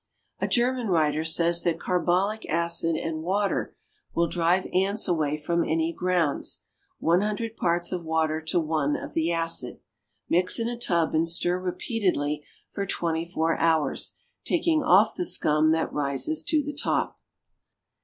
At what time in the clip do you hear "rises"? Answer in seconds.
15.93-16.41